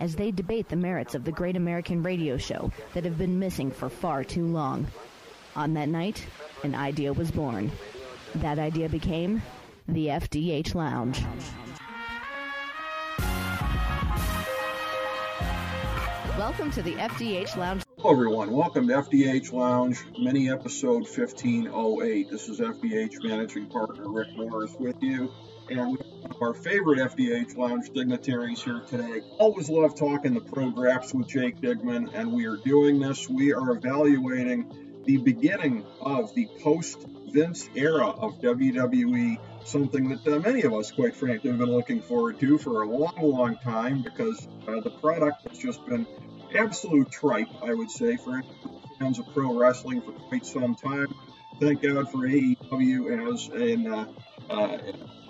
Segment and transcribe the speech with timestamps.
[0.00, 3.70] as they debate the merits of the great American radio show that have been missing
[3.70, 4.86] for far too long.
[5.56, 6.26] On that night,
[6.62, 7.70] an idea was born.
[8.36, 9.42] That idea became
[9.88, 11.24] the FDH Lounge.
[16.38, 17.82] Welcome to the FDH Lounge.
[17.98, 18.52] Hello, everyone.
[18.52, 22.30] Welcome to FDH Lounge, mini episode 1508.
[22.30, 25.32] This is FDH managing partner Rick Morris with you.
[25.70, 25.98] And
[26.40, 29.20] our favorite FDH Lounge dignitaries here today.
[29.38, 33.28] Always love talking the pro graps with Jake Digman, and we are doing this.
[33.28, 40.38] We are evaluating the beginning of the post Vince era of WWE, something that uh,
[40.38, 44.02] many of us, quite frankly, have been looking forward to for a long, long time
[44.02, 46.06] because uh, the product has just been
[46.54, 48.42] absolute tripe, I would say, for
[48.98, 51.14] fans of pro wrestling for quite some time.
[51.60, 54.06] Thank God for AEW as an uh,
[54.50, 54.78] uh,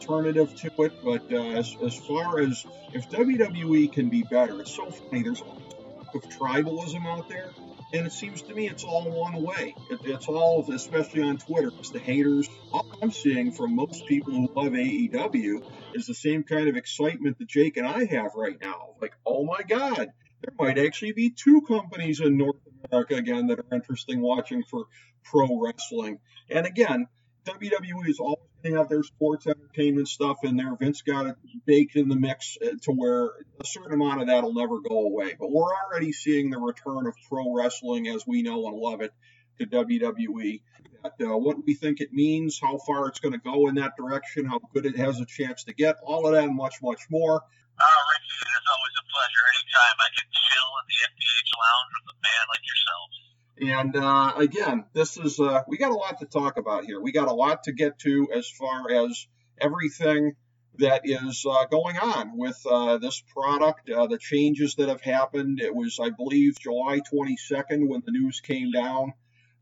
[0.08, 0.92] alternative to it.
[1.04, 5.22] But uh, as, as far as if WWE can be better, it's so funny.
[5.22, 7.50] There's a lot of tribalism out there.
[7.92, 9.74] And it seems to me it's all one way.
[9.90, 12.48] It, it's all, especially on Twitter, it's the haters.
[12.70, 17.38] All I'm seeing from most people who love AEW is the same kind of excitement
[17.38, 18.90] that Jake and I have right now.
[19.00, 20.08] Like, oh my God,
[20.42, 22.56] there might actually be two companies in North
[22.90, 24.84] America again that are interesting watching for
[25.24, 26.18] pro wrestling.
[26.50, 27.06] And again,
[27.46, 30.74] WWE is always to have their sports entertainment stuff in there.
[30.76, 34.42] Vince got it baked in the mix uh, to where a certain amount of that
[34.42, 35.34] will never go away.
[35.38, 39.12] But we're already seeing the return of pro wrestling as we know and love it
[39.58, 40.62] to WWE.
[41.02, 43.92] That, uh, what we think it means, how far it's going to go in that
[43.96, 47.06] direction, how good it has a chance to get, all of that and much, much
[47.08, 47.38] more.
[47.38, 49.44] Oh, Ricky, it is always a pleasure.
[49.54, 53.27] Anytime I can chill in the FDH lounge with a man like yourself.
[53.60, 57.00] And uh, again, this is uh, we got a lot to talk about here.
[57.00, 59.26] We got a lot to get to as far as
[59.60, 60.34] everything
[60.78, 65.60] that is uh, going on with uh, this product, uh, the changes that have happened.
[65.60, 69.12] It was, I believe, July 22nd when the news came down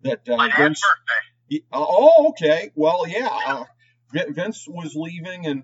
[0.02, 0.80] that My Vince.
[0.82, 1.64] birthday.
[1.72, 2.70] Oh, okay.
[2.74, 3.64] Well, yeah.
[4.12, 5.62] Vin- Vince was leaving, and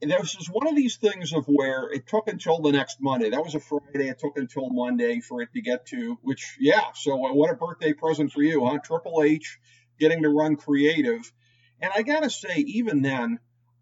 [0.00, 3.30] this is one of these things of where it took until the next Monday.
[3.30, 4.08] That was a Friday.
[4.08, 6.92] It took until Monday for it to get to, which, yeah.
[6.94, 8.78] So, what a birthday present for you, huh?
[8.78, 9.58] Triple H
[9.98, 11.32] getting to run creative.
[11.80, 13.38] And I got to say, even then,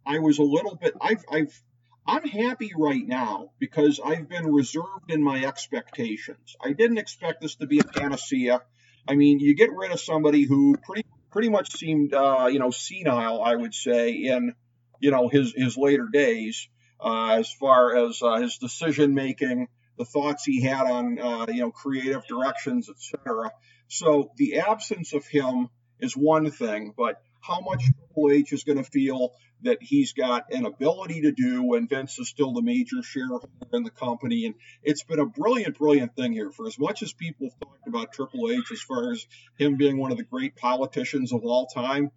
[0.07, 1.63] I was a little bit, I've, I've,
[2.07, 6.57] I'm happy right now because I've been reserved in my expectations.
[6.61, 8.63] I didn't expect this to be a panacea.
[9.09, 12.71] I mean, you get rid of somebody who pretty, pretty much seemed, uh, you know,
[12.71, 14.55] senile, I would say, in,
[15.01, 16.69] you know his his later days
[17.01, 19.69] uh, as far as uh, his decision making,
[19.99, 23.51] the thoughts he had on uh, you know creative directions, etc.
[23.89, 25.69] So the absence of him
[26.01, 30.53] is one thing, but how much Triple H is going to feel that he's got
[30.53, 34.45] an ability to do when Vince is still the major shareholder in the company.
[34.45, 36.51] And it's been a brilliant, brilliant thing here.
[36.51, 39.27] For as much as people have talked about Triple H as far as
[39.59, 42.11] him being one of the great politicians of all time,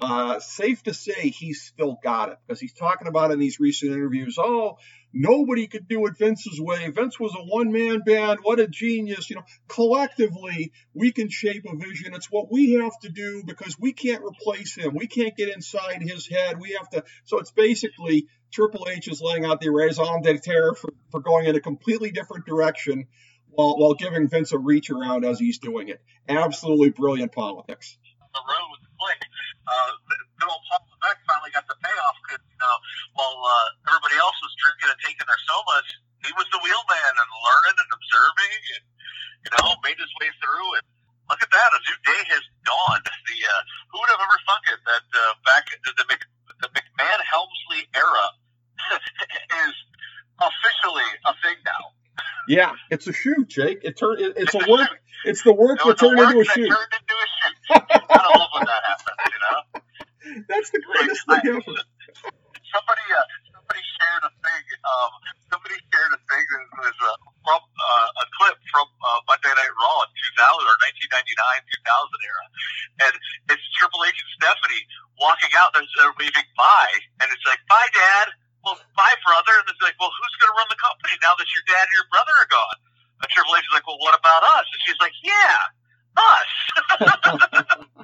[0.00, 3.92] uh, safe to say he's still got it because he's talking about in these recent
[3.92, 4.36] interviews.
[4.38, 4.78] Oh,
[5.12, 6.88] nobody could do it Vince's way.
[6.90, 8.40] Vince was a one man band.
[8.42, 9.30] What a genius.
[9.30, 12.14] You know, collectively, we can shape a vision.
[12.14, 14.94] It's what we have to do because we can't replace him.
[14.94, 16.60] We can't get inside his head.
[16.60, 17.04] We have to.
[17.24, 21.56] So it's basically Triple H is laying out the raison d'etre for, for going in
[21.56, 23.06] a completely different direction
[23.50, 26.00] while, while giving Vince a reach around as he's doing it.
[26.28, 27.96] Absolutely brilliant politics.
[29.64, 29.90] Uh,
[30.36, 32.76] good old Paul Levesque finally got the payoff because, you know,
[33.16, 35.88] while uh, everybody else was drinking and taking their sodas,
[36.24, 38.84] he was the wheelman and learning and observing and,
[39.44, 40.68] you know, made his way through.
[40.80, 40.84] And
[41.32, 43.06] look at that, a new day has dawned.
[43.08, 43.60] The uh,
[43.92, 46.20] Who would have ever thunk it that uh, back the, the, Mc,
[46.60, 48.26] the McMahon Helmsley era
[49.68, 49.74] is
[50.40, 51.92] officially a thing now.
[52.48, 53.80] Yeah, it's a shoot, Jake.
[53.82, 54.88] It turn it, it's, It's a a work.
[54.88, 54.98] shoot.
[55.24, 57.56] It's the work that turned into a that turned into a shoot.
[57.70, 59.80] I love when that happens, you know?
[60.64, 61.76] That's the greatest I- thing ever.
[62.72, 64.64] somebody uh, somebody shared a thing.
[64.80, 65.12] Um,
[65.52, 69.74] somebody shared a thing that was uh, from uh, a clip from uh, Monday Night
[69.76, 72.44] Raw in 2000 or 1999 2000 era,
[73.04, 73.12] and
[73.52, 74.84] it's Triple H and Stephanie
[75.20, 75.76] walking out.
[75.76, 78.32] They're, they're waving bye, and it's like bye, Dad.
[78.64, 79.60] Well, bye, brother.
[79.60, 81.94] And it's like, well, who's going to run the company now that your dad and
[82.00, 82.78] your brother are gone?
[83.28, 84.64] Triple H is like, well, what about us?
[84.64, 85.56] And she's like, yeah,
[86.16, 86.50] us.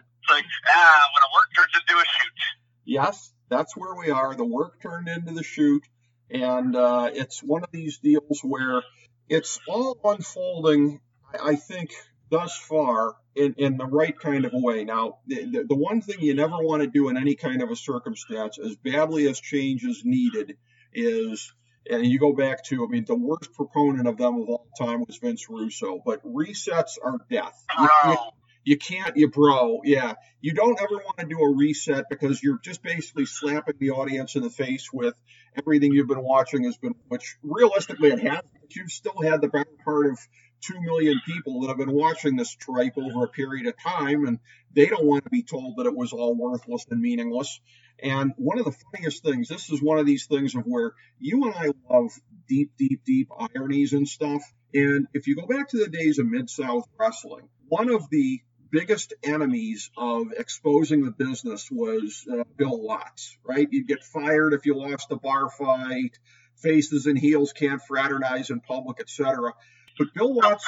[0.04, 2.36] it's like, ah, when a work turns into a shoot.
[2.84, 4.34] Yes, that's where we are.
[4.34, 5.82] The work turned into the shoot,
[6.30, 8.82] and uh, it's one of these deals where
[9.28, 11.00] it's all unfolding.
[11.42, 11.90] I think
[12.30, 14.84] thus far in, in the right kind of a way.
[14.84, 17.76] Now, the, the one thing you never want to do in any kind of a
[17.76, 20.56] circumstance, as badly as change is needed,
[20.92, 21.52] is
[21.88, 25.00] and you go back to, I mean, the worst proponent of them of all time
[25.00, 27.64] was Vince Russo, but resets are death.
[27.78, 28.16] You,
[28.70, 30.14] you, can't, you bro, yeah.
[30.40, 34.36] You don't ever want to do a reset because you're just basically slapping the audience
[34.36, 35.14] in the face with
[35.56, 39.48] everything you've been watching has been, which realistically it has, but you've still had the
[39.48, 40.20] better part of
[40.60, 44.38] two million people that have been watching this tripe over a period of time, and
[44.72, 47.60] they don't want to be told that it was all worthless and meaningless.
[48.00, 51.44] And one of the funniest things, this is one of these things of where you
[51.44, 52.12] and I love
[52.48, 54.42] deep, deep, deep ironies and stuff.
[54.72, 58.40] And if you go back to the days of Mid South Wrestling, one of the
[58.70, 63.68] biggest enemies of exposing the business was uh, Bill Watts, right?
[63.70, 66.18] You'd get fired if you lost a bar fight,
[66.56, 69.52] faces and heels can't fraternize in public, etc.
[69.98, 70.64] But Bill Watts,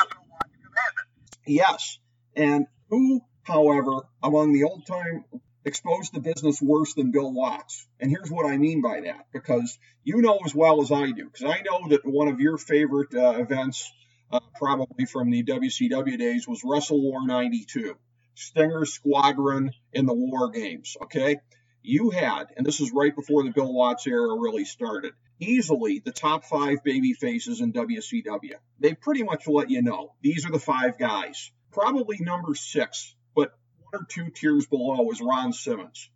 [1.46, 1.98] yes,
[2.36, 5.24] and who, however, among the old time
[5.64, 7.86] exposed the business worse than Bill Watts.
[8.00, 11.26] And here's what I mean by that, because you know as well as I do,
[11.26, 13.92] because I know that one of your favorite uh, events,
[14.32, 17.96] uh, probably from the WCW days, was Wrestle War 92.
[18.34, 21.38] Stinger Squadron in the War Games, okay?
[21.82, 26.12] You had, and this is right before the Bill Watts era really started, easily the
[26.12, 28.54] top five baby faces in WCW.
[28.80, 31.50] They pretty much let you know these are the five guys.
[31.72, 36.08] Probably number six, but one or two tiers below is Ron Simmons.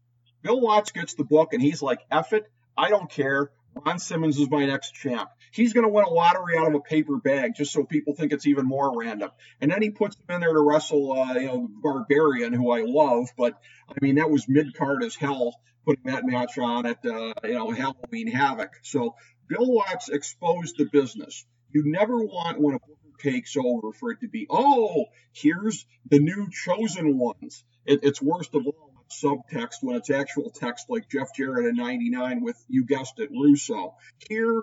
[0.42, 2.46] Bill Watts gets the book and he's like, F it,
[2.78, 3.50] I don't care.
[3.84, 5.30] Ron Simmons is my next champ.
[5.52, 8.32] He's going to win a lottery out of a paper bag just so people think
[8.32, 9.30] it's even more random.
[9.60, 12.82] And then he puts him in there to wrestle, uh, you know, Barbarian, who I
[12.82, 13.58] love, but
[13.88, 17.54] I mean, that was mid card as hell putting that match on at, uh, you
[17.54, 18.72] know, Halloween Havoc.
[18.82, 19.14] So
[19.48, 21.44] Bill Watts exposed the business.
[21.72, 26.18] You never want when a booker takes over for it to be, oh, here's the
[26.18, 27.64] new chosen ones.
[27.84, 32.42] It, it's worst of all subtext when it's actual text like Jeff Jarrett in 99
[32.42, 33.94] with, you guessed it, Russo.
[34.28, 34.62] Here,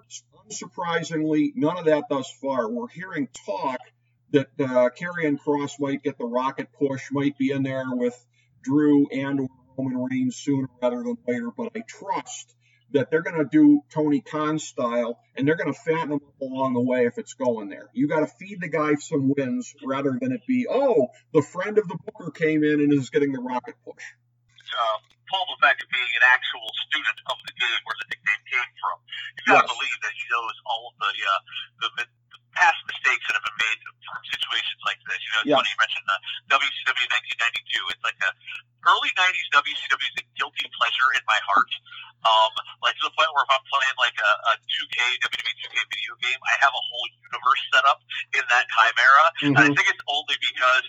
[0.49, 2.69] unsurprisingly, none of that thus far.
[2.69, 3.79] We're hearing talk
[4.31, 8.15] that uh, Karrion Cross might get the rocket push, might be in there with
[8.63, 9.47] Drew and
[9.77, 12.55] Roman Reigns sooner rather than later, but I trust
[12.91, 16.41] that they're going to do Tony Khan style and they're going to fatten him up
[16.41, 17.89] along the way if it's going there.
[17.93, 21.77] You got to feed the guy some wins rather than it be, oh, the friend
[21.79, 24.03] of the booker came in and is getting the rocket push
[24.73, 24.97] uh,
[25.29, 28.97] Paul Levesque being an actual student of the game where the nickname came from.
[29.37, 29.73] You got to yes.
[29.73, 31.41] believe that he knows all of the, uh,
[31.79, 32.05] the, the
[32.53, 35.19] past mistakes that have been made from situations like this.
[35.21, 35.57] You know, it's yeah.
[35.57, 36.17] funny you mentioned the
[36.53, 37.07] WCW
[37.65, 37.93] 1992.
[37.93, 38.31] It's like a
[38.83, 41.71] early 90s WCW is a guilty pleasure in my heart.
[42.23, 44.97] Um, like to the point where if I'm playing like a, a 2K
[45.27, 47.99] WWE 2K video game, I have a whole universe set up
[48.31, 49.25] in that time era.
[49.27, 49.55] Mm-hmm.
[49.59, 50.85] And I think it's only because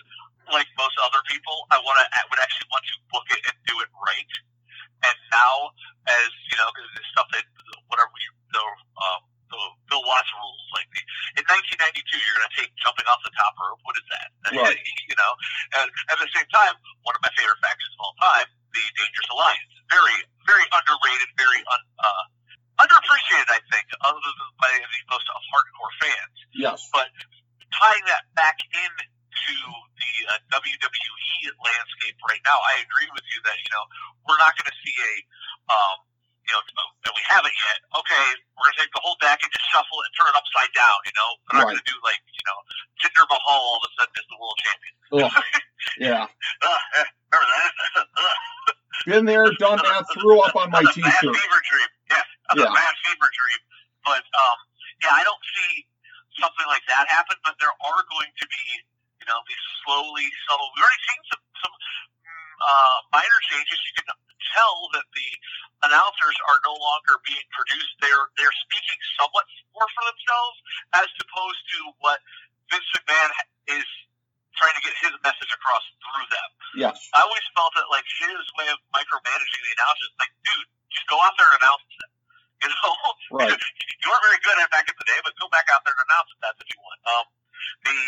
[0.51, 3.55] like most other people, I want to I would actually want to book it and
[3.65, 4.33] do it right.
[5.05, 5.75] And now,
[6.09, 7.45] as you know, because it's stuff that
[7.89, 9.21] whatever you the um,
[9.51, 11.01] the Bill Watts rules, like the,
[11.37, 13.79] in 1992, you're going to take jumping off the top rope.
[13.85, 14.29] What is that?
[14.55, 14.77] Right.
[15.09, 15.31] You know,
[15.81, 16.73] and at the same time,
[17.03, 21.61] one of my favorite factions of all time, the Dangerous Alliance, very very underrated, very
[21.65, 22.23] un, uh,
[22.81, 26.37] underappreciated, I think, other than by the most hardcore fans.
[26.53, 26.89] Yes.
[26.93, 27.09] But
[27.73, 28.91] tying that back in
[29.35, 29.55] to
[29.99, 33.83] the uh, WWE landscape right now, I agree with you that you know
[34.25, 35.13] we're not going to see a
[35.69, 35.97] um,
[36.45, 36.61] you know,
[37.09, 37.79] and we haven't yet.
[37.89, 40.71] Okay, we're gonna take the whole deck and just shuffle it and turn it upside
[40.77, 40.97] down.
[41.09, 41.77] You know, we're not right.
[41.77, 42.57] gonna do like you know,
[43.01, 44.95] Jinder Mahal all of a sudden is the world champion.
[46.05, 46.23] yeah.
[46.29, 46.81] Uh,
[47.33, 47.71] remember that?
[49.09, 50.05] Been there, done that.
[50.15, 51.03] Threw up on my T-shirt.
[51.03, 51.91] Bad fever dream.
[52.13, 52.25] Yes,
[52.55, 52.71] yeah.
[52.71, 53.61] bad fever dream.
[54.05, 54.57] But um,
[55.01, 55.89] yeah, I don't see
[56.37, 57.41] something like that happen.
[57.41, 58.65] But there are going to be
[59.25, 60.69] you know, these slowly, subtle.
[60.77, 61.75] We've already seen some some
[62.61, 63.77] uh, minor changes.
[63.89, 64.07] You can
[64.53, 65.29] tell that the
[65.89, 67.97] announcers are no longer being produced.
[68.05, 70.57] They're they're speaking somewhat more for themselves,
[71.01, 72.21] as opposed to what
[72.69, 73.29] Vince McMahon
[73.81, 73.87] is
[74.61, 76.49] trying to get his message across through them.
[76.79, 76.95] Yes.
[77.11, 81.19] I always felt that like his way of micromanaging the announcers, like, dude, just go
[81.19, 82.11] out there and announce it.
[82.63, 82.91] You know,
[83.35, 83.51] right.
[83.51, 86.07] you weren't very good at back in the day, but go back out there and
[86.07, 86.39] announce it.
[86.39, 86.99] That's what you want.
[87.03, 87.25] Um,
[87.83, 87.99] the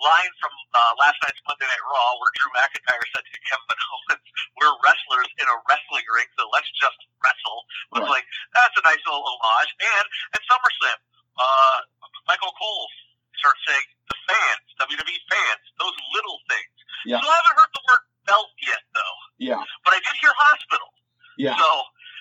[0.00, 4.26] line from uh, last night's Monday Night Raw where Drew McIntyre said to Kevin Owens,
[4.58, 7.60] "We're wrestlers in a wrestling ring, so let's just wrestle."
[7.94, 8.20] Was right.
[8.20, 9.72] like that's a nice little homage.
[9.80, 10.98] And at SummerSlam,
[11.40, 11.78] uh,
[12.28, 12.86] Michael Cole
[13.38, 14.64] starts saying, "The fans."
[17.04, 17.20] Yeah.
[17.20, 19.16] So I haven't heard the word belt yet, though.
[19.38, 19.62] Yeah.
[19.84, 20.88] But I did hear hospital.
[21.36, 21.56] Yeah.
[21.56, 21.68] So,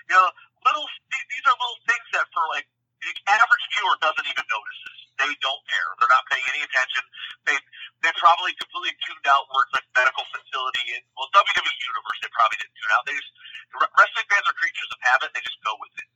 [0.10, 0.28] you know,
[0.68, 2.68] little these these are little things that for like
[3.04, 5.00] the average viewer doesn't even notice this.
[5.20, 5.90] They don't care.
[6.00, 7.04] They're not paying any attention.
[7.46, 7.58] They
[8.02, 12.20] they probably completely tuned out words like medical facility and well WWE universe.
[12.24, 13.04] They probably didn't tune out.
[13.06, 13.32] They just
[13.76, 15.30] wrestling fans are creatures of habit.
[15.36, 16.10] They just go with it.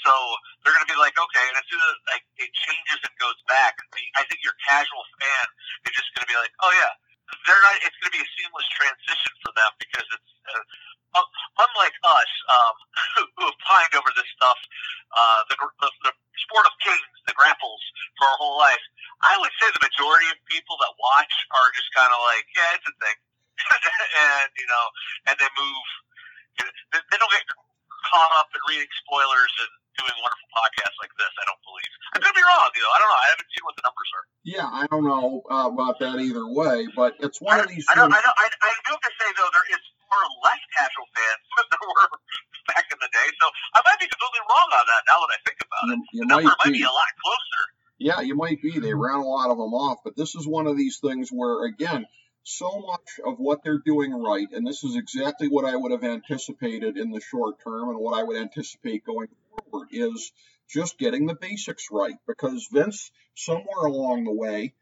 [0.00, 0.12] So
[0.64, 3.36] they're going to be like, okay, and as soon as like it changes and goes
[3.44, 5.44] back, the, I think your casual fan
[5.84, 6.92] is just going to be like, oh yeah,
[7.44, 7.76] they're not.
[7.84, 10.64] It's going to be a seamless transition for them because it's uh,
[11.14, 12.74] unlike us um,
[13.36, 14.58] who have pined over this stuff,
[15.12, 16.12] uh, the, the the
[16.48, 17.82] sport of kings, the grapples
[18.16, 18.82] for our whole life.
[19.20, 22.76] I would say the majority of people that watch are just kind of like, yeah,
[22.78, 23.18] it's a thing,
[24.32, 24.84] and you know,
[25.28, 25.86] and they move.
[26.58, 27.46] You know, they, they don't get
[28.10, 31.32] caught up in reading spoilers and doing wonderful podcasts like this.
[31.36, 31.92] I don't believe.
[32.14, 32.68] I could be wrong.
[32.72, 33.20] You know, I don't know.
[33.20, 34.24] I haven't seen what the numbers are.
[34.40, 37.86] Yeah, I don't know uh, about that either way, but it's one I, of these
[37.86, 38.10] I, don't.
[38.10, 41.42] I, don't, I, I do have to say though, there is far less casual fans
[41.56, 42.10] than there were
[42.74, 43.28] back in the day.
[43.38, 43.46] So
[43.78, 45.88] I might be completely wrong on that now that I think about it.
[45.94, 46.82] You, you The number might might be.
[46.82, 47.62] be a lot closer.
[48.02, 48.78] Yeah, you might be.
[48.80, 51.66] They ran a lot of them off, but this is one of these things where,
[51.66, 52.06] again,
[52.42, 56.02] so much of what they're doing right, and this is exactly what I would have
[56.04, 59.28] anticipated in the short term and what I would anticipate going
[59.70, 60.32] forward, is
[60.68, 62.16] just getting the basics right.
[62.26, 64.72] Because Vince, somewhere along the way,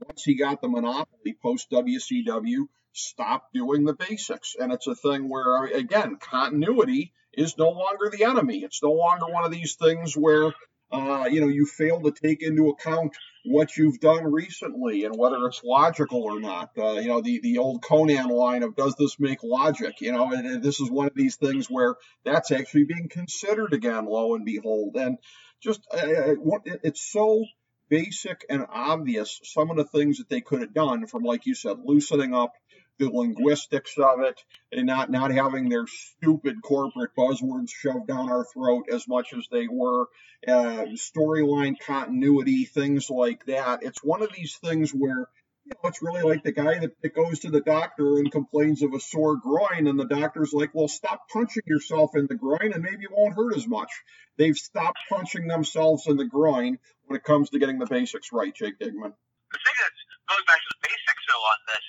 [0.00, 4.54] once he got the monopoly post WCW, stopped doing the basics.
[4.58, 8.62] And it's a thing where, again, continuity is no longer the enemy.
[8.62, 10.52] It's no longer one of these things where
[10.92, 13.12] uh, you know, you fail to take into account
[13.44, 16.70] what you've done recently and whether it's logical or not.
[16.78, 20.00] Uh, you know, the, the old Conan line of does this make logic?
[20.00, 23.72] You know, and, and this is one of these things where that's actually being considered
[23.72, 24.96] again, lo and behold.
[24.96, 25.18] And
[25.60, 27.44] just, uh, it- it's so
[27.88, 31.54] basic and obvious some of the things that they could have done from, like you
[31.54, 32.52] said, loosening up
[32.98, 38.44] the linguistics of it and not not having their stupid corporate buzzwords shoved down our
[38.44, 40.08] throat as much as they were.
[40.46, 43.82] Uh, storyline continuity things like that.
[43.82, 45.28] It's one of these things where
[45.66, 48.82] you know, it's really like the guy that, that goes to the doctor and complains
[48.82, 52.70] of a sore groin, and the doctor's like, "Well, stop punching yourself in the groin,
[52.72, 53.90] and maybe it won't hurt as much."
[54.38, 58.54] They've stopped punching themselves in the groin when it comes to getting the basics right,
[58.54, 59.10] Jake Digman.
[59.50, 61.86] The thing that's going back to the basics though on this,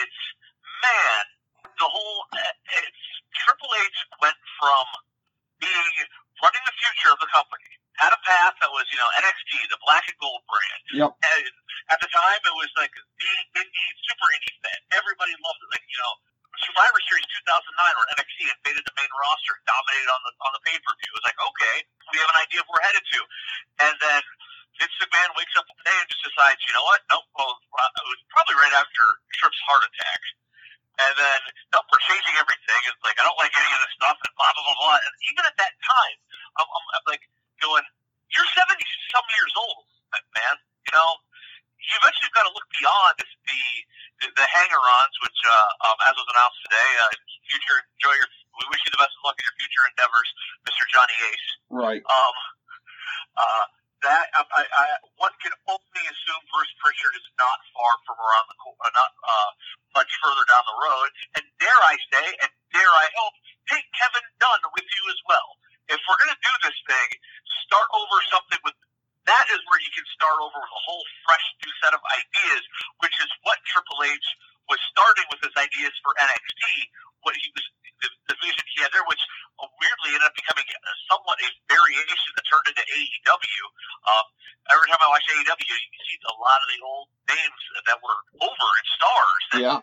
[0.00, 0.20] it's
[0.80, 1.24] man,
[1.76, 2.56] the whole eh,
[2.88, 3.04] it's
[3.36, 4.84] Triple H went from
[5.60, 5.92] being
[6.40, 7.68] running the future of the company,
[8.00, 10.82] had a path that was you know NXT, the black and gold brand.
[10.96, 11.10] Yep.
[11.12, 11.44] And
[11.92, 14.80] at the time, it was like the indie, super indie fan.
[14.96, 15.70] Everybody loved it.
[15.70, 16.14] Like you know.
[16.60, 20.62] Survivor Series 2009, where NXT invaded the main roster, and dominated on the on the
[20.66, 21.08] pay per view.
[21.08, 21.76] It was like, okay,
[22.10, 23.20] we have an idea of where we're headed to,
[23.86, 24.20] and then
[24.80, 27.00] Vince McMahon wakes up one day and just decides, you know what?
[27.12, 27.28] Nope.
[27.36, 29.02] Well, it was probably right after
[29.36, 30.20] Tripp's heart attack.
[31.00, 31.40] And then,
[31.72, 32.80] nope, we're changing everything.
[32.88, 34.98] It's like, I don't like any of this stuff, and blah, blah, blah, blah.
[35.00, 36.16] And even at that time,
[36.60, 37.24] I'm, I'm, I'm like
[37.60, 37.84] going,
[38.32, 38.80] you're 70
[39.12, 39.84] some years old,
[40.34, 40.54] man.
[40.88, 41.10] You know,
[41.80, 43.26] you eventually got to look beyond the,
[44.20, 47.12] the, the hanger-ons, which, uh, um, as was announced today, uh,
[47.48, 48.28] future, enjoy your,
[48.60, 50.28] we wish you the best of luck in your future endeavors,
[50.68, 50.82] Mr.
[50.92, 51.48] Johnny Ace.
[51.72, 52.02] Right.
[52.04, 52.36] Um,
[53.40, 53.64] uh,
[54.00, 54.84] that I, I,
[55.20, 59.12] one can only assume Bruce Pritchard is not far from around the corner, uh, not
[59.12, 59.50] uh,
[59.92, 61.08] much further down the road.
[61.36, 63.36] And dare I say, and dare I hope,
[63.68, 65.48] take Kevin Dunn with you as well.
[65.90, 67.08] If we're going to do this thing,
[67.66, 68.76] start over something with.
[69.28, 72.62] That is where you can start over with a whole fresh new set of ideas,
[73.04, 74.26] which is what Triple H
[74.66, 76.62] was starting with his ideas for NXT.
[77.22, 77.66] What he was,
[78.00, 79.20] the, the vision he had there, which
[79.60, 83.62] uh, weirdly ended up becoming a, somewhat a variation that turned into AEW.
[84.08, 84.26] Um,
[84.72, 87.98] every time I watch AEW, you can see a lot of the old names that
[88.00, 89.78] were over and stars that Yeah.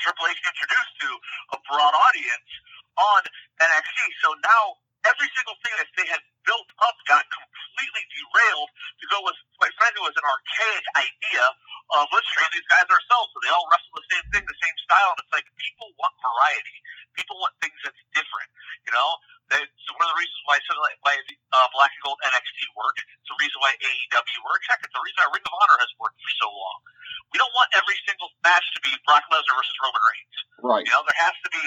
[0.00, 1.08] Triple H introduced to
[1.54, 2.50] a broad audience
[2.96, 3.20] on
[3.60, 3.98] NXT.
[4.24, 4.64] So now
[5.08, 9.72] every single thing that they had built up got completely derailed to go with, quite
[9.76, 11.44] frankly, was an archaic idea
[11.96, 13.28] of let's train these guys ourselves.
[13.32, 15.10] So they all wrestle the same thing, the same style.
[15.16, 16.76] And it's like people want variety.
[17.16, 18.50] People want things that's different.
[18.86, 19.08] You know,
[19.50, 20.58] they, so one of the reasons why
[21.02, 23.02] why uh, Black and Gold NXT worked.
[23.02, 24.64] It's the reason why AEW works.
[24.70, 26.78] Heck, it's the reason why Ring of Honor has worked for so long.
[27.34, 30.36] We don't want every single match to be Brock Lesnar versus Roman Reigns.
[30.60, 30.84] Right.
[30.86, 31.64] You know, there has to be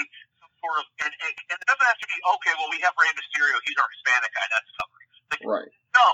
[0.64, 2.52] sort of, and, and, and it doesn't have to be okay.
[2.56, 4.46] Well, we have Rey Mysterio; he's our Hispanic guy.
[4.48, 5.04] That's covered.
[5.28, 5.70] Like, Right.
[5.92, 6.06] no,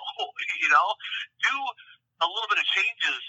[0.59, 0.89] you know,
[1.47, 1.55] do
[2.23, 3.23] a little bit of changes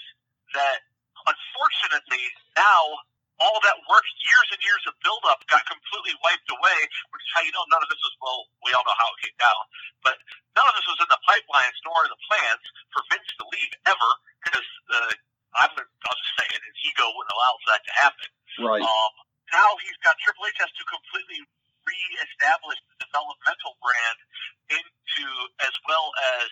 [0.58, 0.82] that,
[1.26, 2.22] unfortunately,
[2.58, 2.98] now
[3.40, 6.78] all that work, years and years of build-up, got completely wiped away.
[7.10, 8.14] Which is how you know none of this was.
[8.22, 9.62] Well, we all know how it came down,
[10.02, 10.18] but
[10.58, 12.64] none of this was in the pipelines nor in the plans
[12.94, 14.10] for Vince to leave ever,
[14.46, 15.12] because uh,
[15.58, 18.28] I'm, I'll just say it, his ego wouldn't allow for that to happen.
[18.62, 18.84] Right.
[18.84, 19.12] Um,
[19.52, 21.40] now he's got Triple H has to completely
[21.84, 24.18] reestablish the developmental brand
[24.72, 25.26] into
[25.66, 26.08] as well
[26.40, 26.48] as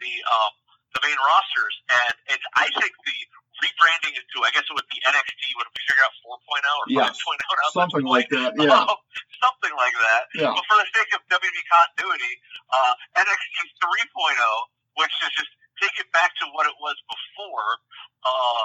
[0.00, 0.52] the um,
[0.96, 3.18] the main rosters, and it's I think the
[3.60, 5.42] rebranding into I guess it would be NXT.
[5.58, 7.18] Would we figure out 4.0 or Yes.
[7.18, 7.36] 5.0?
[7.36, 8.50] now at Something like that.
[8.62, 8.86] Yeah.
[8.86, 8.96] Um,
[9.42, 10.22] something like that.
[10.38, 10.54] Yeah.
[10.54, 12.34] But for the sake of WWE continuity,
[12.72, 15.52] uh, NXT 3.0, which is just
[15.82, 17.68] take it back to what it was before.
[18.22, 18.62] Uh,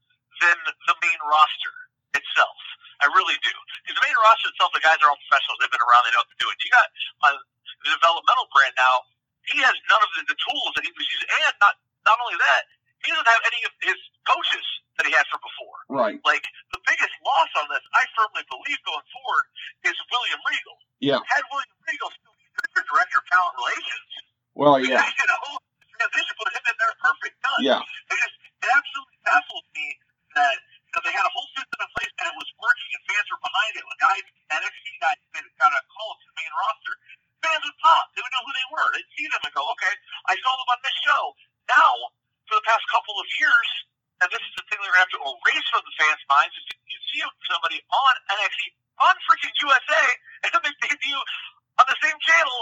[1.30, 1.74] roster
[2.18, 2.58] itself.
[3.00, 3.54] I really do.
[3.86, 5.58] Because the main roster itself, the guys are all professionals.
[5.64, 6.04] They've been around.
[6.10, 6.48] They know what to do.
[6.52, 6.88] And you got
[7.24, 7.40] uh,
[7.86, 9.08] the developmental brand now.
[9.48, 12.38] He has none of the, the tools that he was using, and not not only
[12.38, 12.68] that,
[13.02, 14.66] he doesn't have any of his coaches
[15.00, 15.78] that he had from before.
[15.88, 16.20] Right.
[16.28, 16.44] Like
[16.76, 19.46] the biggest loss on this, I firmly believe going forward,
[19.88, 20.78] is William Regal.
[21.00, 21.20] Yeah.
[21.32, 22.46] Had William Regal still be
[22.84, 24.10] director of talent relations,
[24.54, 25.02] Well, yeah.
[25.08, 25.58] you know,
[25.96, 27.34] transition put him in there perfect.
[27.40, 27.62] Done.
[27.64, 27.82] Yeah.
[27.82, 29.88] It just it absolutely baffles me
[30.36, 30.58] that
[31.04, 33.42] you they had a whole system in place and it was working and fans were
[33.44, 33.84] behind it.
[33.88, 36.96] When guys, NXT guys, they got a call to the main roster.
[37.40, 38.06] Fans would pop.
[38.16, 38.88] They would know who they were.
[39.00, 39.94] They'd see them and go, okay,
[40.28, 41.24] I saw them on this show.
[41.72, 41.92] Now,
[42.52, 43.70] for the past couple of years,
[44.20, 46.52] and this is the thing they're going to have to erase from the fans' minds,
[46.60, 48.62] is you see somebody on NXT,
[49.00, 50.04] on freaking USA,
[50.44, 51.22] and then they debut
[51.80, 52.60] on the same channel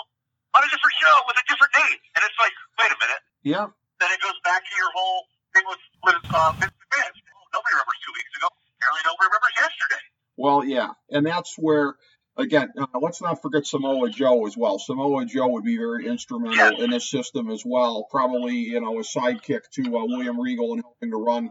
[0.53, 1.97] on a different show with a different name.
[2.13, 3.67] And it's like, wait a minute Yeah.
[3.97, 5.25] then it goes back to your whole
[5.57, 7.13] thing with with uh, Vince McMahon.
[7.57, 8.47] Nobody remembers two weeks ago.
[8.77, 10.01] Apparently, nobody remembers yesterday.
[10.37, 11.95] Well, yeah, and that's where
[12.37, 14.77] again, uh, let's not forget Samoa Joe as well.
[14.77, 16.81] Samoa Joe would be very instrumental Yes.
[16.81, 18.07] in this system as well.
[18.11, 21.49] Probably, you know, a sidekick to uh, William Regal and helping to run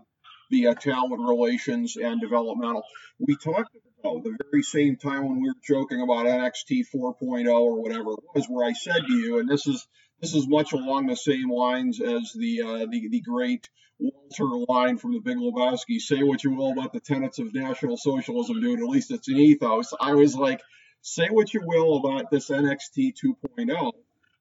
[0.51, 2.85] the uh, talent relations and developmental.
[3.19, 7.83] We talked about the very same time when we were joking about NXT 4.0 or
[7.83, 9.85] whatever it was, where I said to you, and this is
[10.21, 13.69] this is much along the same lines as the uh, the, the great
[13.99, 15.99] Walter line from the Big Lebowski.
[15.99, 18.81] Say what you will about the tenets of National Socialism, dude.
[18.81, 19.95] At least it's an ethos.
[19.99, 20.61] I was like,
[21.03, 23.93] say what you will about this NXT 2.0,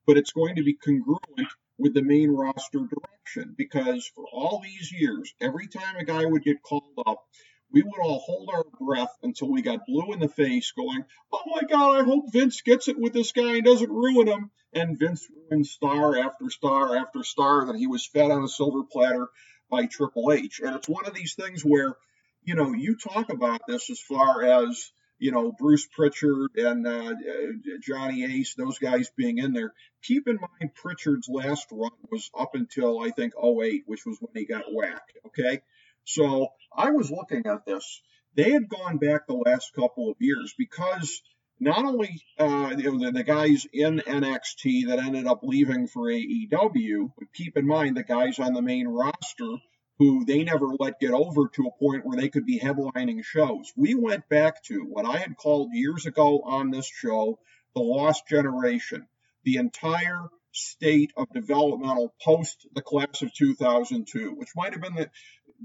[0.06, 4.92] but it's going to be congruent with the main roster direction because for all these
[4.92, 7.26] years, every time a guy would get called up,
[7.72, 11.44] we would all hold our breath until we got blue in the face, going, "Oh
[11.48, 14.98] my God, I hope Vince gets it with this guy and doesn't ruin him." And
[14.98, 19.30] Vince ruined star after star after star that he was fed on a silver platter
[19.70, 20.60] by Triple H.
[20.64, 21.96] And it's one of these things where,
[22.44, 27.12] you know, you talk about this as far as you know Bruce Pritchard and uh,
[27.12, 27.52] uh,
[27.82, 29.74] Johnny Ace, those guys being in there.
[30.04, 34.34] Keep in mind Pritchard's last run was up until I think 08, which was when
[34.34, 35.14] he got whacked.
[35.28, 35.62] Okay,
[36.06, 38.02] so I was looking at this.
[38.36, 41.22] They had gone back the last couple of years because
[41.60, 47.34] not only uh, the, the guys in NXT that ended up leaving for AEW, but
[47.34, 49.56] keep in mind the guys on the main roster
[49.98, 53.72] who they never let get over to a point where they could be headlining shows.
[53.78, 57.40] We went back to what I had called years ago on this show
[57.74, 59.08] the lost generation,
[59.44, 65.10] the entire state of developmental post the class of 2002, which might have been the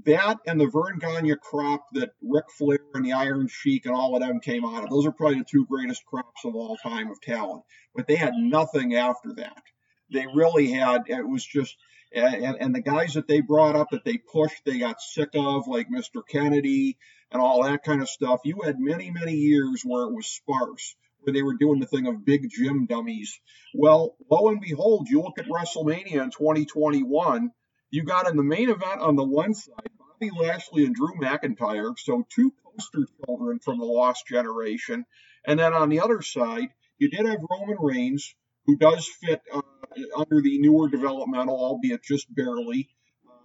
[0.05, 4.15] that and the Verne Gagne crop that Ric Flair and the Iron Sheik and all
[4.15, 4.89] of them came out of.
[4.89, 7.63] Those are probably the two greatest crops of all time of talent.
[7.95, 9.61] But they had nothing after that.
[10.11, 11.75] They really had, it was just,
[12.13, 15.67] and, and the guys that they brought up that they pushed, they got sick of,
[15.67, 16.21] like Mr.
[16.27, 16.97] Kennedy
[17.31, 18.41] and all that kind of stuff.
[18.43, 22.07] You had many, many years where it was sparse, where they were doing the thing
[22.07, 23.39] of big gym dummies.
[23.73, 27.51] Well, lo and behold, you look at WrestleMania in 2021
[27.91, 31.97] you got in the main event on the one side Bobby Lashley and Drew McIntyre,
[31.97, 35.05] so two poster children from the Lost Generation.
[35.45, 39.61] And then on the other side, you did have Roman Reigns, who does fit uh,
[40.15, 42.89] under the newer developmental, albeit just barely.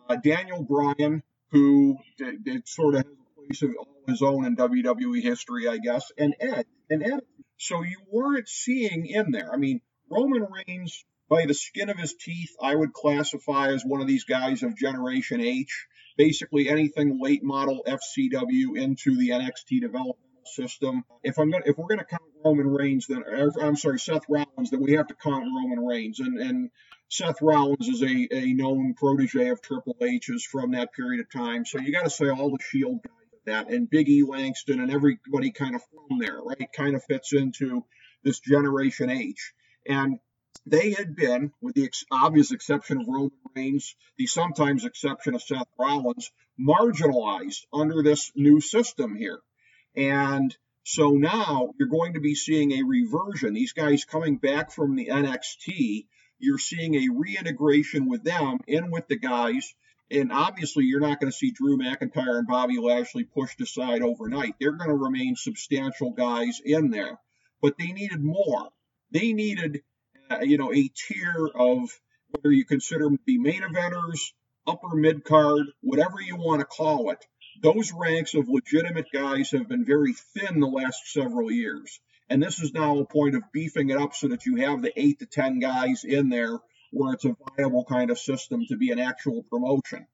[0.09, 4.45] Uh, Daniel Bryan, who did, did sort of has a place of all his own
[4.45, 6.67] in WWE history, I guess, and Ed.
[6.91, 7.21] And Ed.
[7.57, 9.53] So you weren't seeing in there.
[9.53, 9.81] I mean,
[10.11, 14.25] Roman Reigns by the skin of his teeth, I would classify as one of these
[14.25, 15.87] guys of Generation H.
[16.17, 21.05] Basically, anything late model FCW into the NXT developmental system.
[21.23, 23.23] If I'm gonna, if we're gonna count Roman Reigns, then
[23.61, 26.21] I'm sorry, Seth Rollins, then we have to count Roman Reigns.
[26.21, 26.71] And and
[27.09, 31.65] Seth Rollins is a, a known protege of Triple H's from that period of time.
[31.65, 34.91] So you got to say all the Shield guys that, and Big E Langston and
[34.91, 36.69] everybody kind of from there, right?
[36.73, 37.85] Kind of fits into
[38.23, 39.53] this Generation H.
[39.89, 40.19] And
[40.67, 45.43] they had been, with the ex- obvious exception of Roman Reigns, the sometimes exception of
[45.43, 49.41] Seth Rollins, marginalized under this new system here.
[49.97, 53.55] And so now you're going to be seeing a reversion.
[53.55, 56.07] These guys coming back from the NXT,
[56.39, 59.75] you're seeing a reintegration with them in with the guys
[60.11, 64.55] And obviously, you're not going to see Drew McIntyre and Bobby Lashley pushed aside overnight.
[64.61, 67.19] They're going to remain substantial guys in there,
[67.61, 68.69] but they needed more.
[69.11, 69.83] They needed,
[70.43, 71.91] you know, a tier of
[72.31, 74.33] whether you consider them to be main eventers,
[74.67, 77.25] upper mid card, whatever you want to call it.
[77.62, 82.01] Those ranks of legitimate guys have been very thin the last several years.
[82.29, 84.93] And this is now a point of beefing it up so that you have the
[84.99, 86.59] eight to 10 guys in there
[86.91, 90.07] where it's a viable kind of system to be an actual promotion.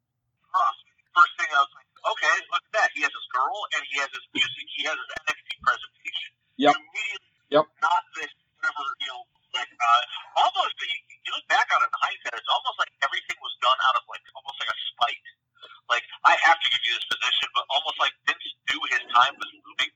[0.53, 0.72] Huh.
[1.16, 2.88] First thing I was like, okay, look at that.
[2.94, 4.66] He has his girl and he has his music.
[4.77, 6.31] He has his NXT presentation.
[6.59, 6.75] Yep.
[6.77, 7.64] Immediately, Yep.
[7.81, 9.22] not this, whatever, you know,
[9.55, 10.03] like, uh,
[10.45, 13.79] almost, you, you look back on it in hindsight, it's almost like everything was done
[13.88, 15.27] out of, like, almost like a spite.
[15.91, 19.35] Like, I have to give you this position, but almost like Vince knew his time
[19.37, 19.93] was moving.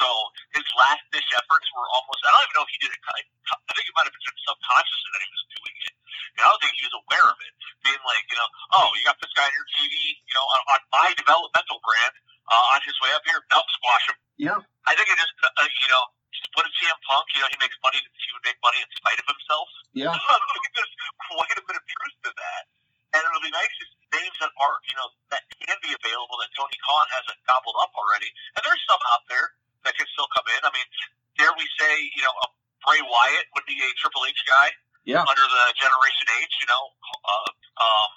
[0.00, 0.06] So
[0.52, 3.20] his last ditch efforts were almost, I don't even know if he did it, I
[3.46, 5.94] I think it might have been subconsciously that he was doing it.
[6.36, 7.52] And I don't think he was aware of it.
[7.86, 10.60] Being like, you know, oh, you got this guy on your TV, you know, on,
[10.74, 12.14] on my developmental brand,
[12.50, 14.18] uh, on his way up here, nope, squash him.
[14.36, 14.58] Yeah.
[14.84, 16.04] I think it just, uh, you know,
[16.56, 19.20] what did CM Punk, you know, he makes money, he would make money in spite
[19.20, 19.68] of himself.
[19.92, 20.16] Yeah.
[20.76, 20.94] There's
[21.28, 22.62] quite a bit of truth to that.
[23.12, 26.50] And it'll be nice see names that are, you know, that can be available that
[26.56, 28.28] Tony Khan hasn't gobbled up already.
[28.56, 30.60] And there's some out there that can still come in.
[30.64, 30.88] I mean,
[31.36, 32.46] dare we say, you know, a
[32.84, 34.68] Bray Wyatt would be a Triple H guy
[35.08, 35.24] Yeah.
[35.24, 36.84] under the Generation H, you know,
[37.24, 37.50] uh,
[37.82, 38.10] um,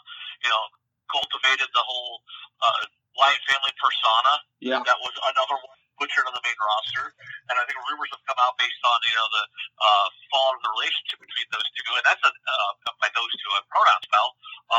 [0.43, 0.63] you know,
[1.11, 2.21] cultivated the whole
[2.61, 2.83] uh,
[3.17, 4.33] Wyatt family persona.
[4.61, 4.79] Yeah.
[4.83, 7.13] That was another one butchered on the main roster.
[7.51, 9.43] And I think rumors have come out based on, you know, the
[9.83, 11.91] uh, fall of the relationship between those two.
[11.93, 12.71] And that's a, uh,
[13.03, 14.29] by those two, a pronoun spell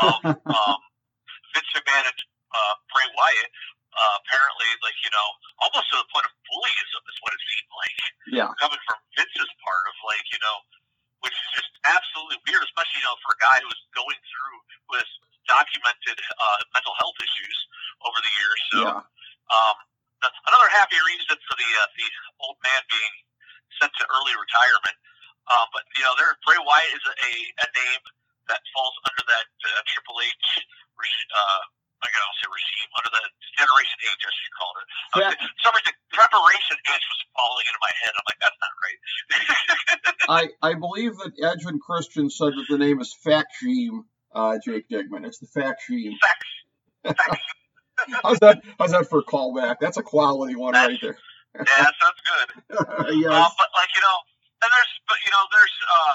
[0.01, 0.17] of
[0.57, 0.79] um,
[1.53, 2.19] Vince McMahon and
[2.51, 3.53] uh, Bray Wyatt.
[3.91, 5.27] Uh, apparently, like, you know,
[5.67, 7.99] almost to the point of bullyism is what it seemed like
[8.31, 8.49] Yeah.
[8.55, 10.57] coming from Vince's part of like, you know,
[11.27, 14.57] which is just absolutely weird, especially, you know, for a guy who's going through
[14.95, 15.09] with
[15.43, 17.57] documented uh, mental health issues
[18.07, 18.59] over the years.
[18.71, 18.99] So, Yeah.
[19.51, 19.75] um,
[20.21, 22.07] another happy reason for the uh, the
[22.45, 23.15] old man being
[23.81, 24.97] sent to early retirement.
[25.49, 27.33] Um, but you know, there Bray Wyatt is a,
[27.65, 28.03] a name
[28.49, 30.45] that falls under that uh, Triple H.
[31.01, 31.61] Uh,
[32.01, 33.23] I gotta say regime under the
[33.57, 34.87] Generation H, as you called it.
[35.21, 35.31] Yeah.
[35.37, 38.13] for some reason, Preparation H was falling into my head.
[38.17, 38.99] I'm like, that's not right.
[40.41, 45.25] I, I believe that Edwin Christian said that the name is Factgeme, uh, Jake Digman.
[45.25, 46.17] It's the Factgeme.
[46.17, 47.17] Facts.
[47.17, 47.45] Facts.
[48.23, 48.61] How's that?
[48.79, 49.77] How's that for a callback?
[49.79, 51.17] That's a quality one right there.
[51.55, 52.49] Yeah, that sounds good.
[53.23, 53.33] yes.
[53.33, 54.17] Um, but like you know,
[54.63, 56.13] and there's, but you know, there's uh,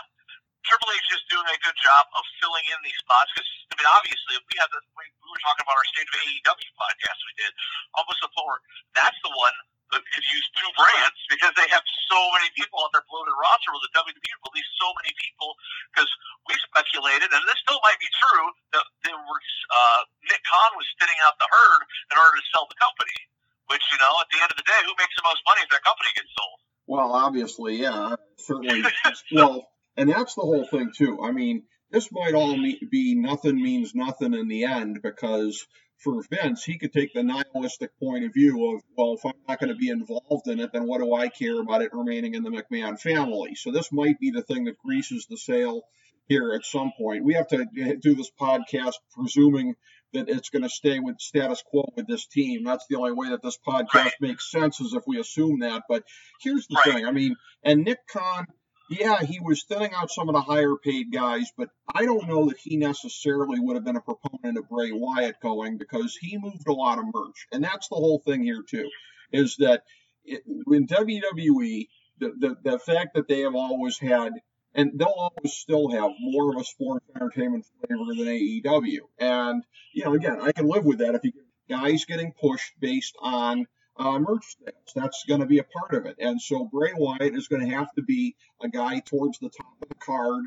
[0.65, 3.89] Triple H is doing a good job of filling in these spots because I mean,
[3.89, 7.35] obviously, we had the we, we were talking about our State of AEW podcast we
[7.39, 7.53] did,
[7.95, 8.63] almost the point
[8.97, 9.57] that's the one
[9.91, 13.87] could use two brands because they have so many people on their bloated roster with
[13.87, 15.55] the WWE released so many people
[15.95, 16.11] because
[16.51, 20.87] we speculated, and this still might be true, that they were uh, Nick Khan was
[20.99, 23.19] thinning out the herd in order to sell the company.
[23.67, 25.71] Which you know, at the end of the day, who makes the most money if
[25.75, 26.59] that company gets sold?
[26.87, 28.87] Well, obviously, yeah, certainly.
[29.35, 31.19] well, and that's the whole thing too.
[31.19, 35.67] I mean, this might all be nothing means nothing in the end because
[35.99, 39.59] for Vince, he could take the nihilistic point of view of, well, if I'm not
[39.61, 42.43] going to be involved in it, then what do I care about it remaining in
[42.43, 43.55] the McMahon family?
[43.55, 45.83] So this might be the thing that greases the sail
[46.29, 47.25] here at some point.
[47.25, 49.75] We have to eh, do this podcast presuming
[50.13, 52.65] that it's going to stay with status quo with this team.
[52.65, 54.13] That's the only way that this podcast Right.
[54.21, 55.83] makes sense is if we assume that.
[55.89, 56.05] But
[56.41, 56.95] here's the Right.
[56.97, 57.07] thing.
[57.07, 58.47] I mean, and Nick Khan,
[58.89, 62.47] yeah, he was thinning out some of the higher paid guys, but I don't know
[62.47, 66.69] that he necessarily would have been a proponent of Bray Wyatt going because he moved
[66.69, 67.47] a lot of merch.
[67.53, 68.89] And that's the whole thing here, too,
[69.33, 69.83] is that
[70.25, 74.33] it, in WWE, the, the, the fact that they have always had,
[74.75, 78.99] and they'll always still have more of a sports entertainment flavor than AEW.
[79.19, 81.33] And, you know, again, I can live with that if you
[81.69, 83.67] guys getting pushed based on
[83.99, 84.93] uh, merch sales.
[84.95, 86.17] That's going to be a part of it.
[86.19, 89.75] And so Bray Wyatt is going to have to be a guy towards the top
[89.83, 90.45] of the card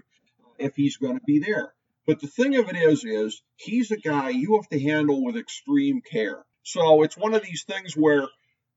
[0.57, 1.73] if he's going to be there.
[2.05, 5.37] But the thing of it is, is he's a guy you have to handle with
[5.37, 6.43] extreme care.
[6.63, 8.27] So it's one of these things where